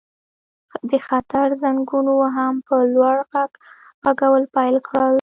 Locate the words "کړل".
4.87-5.09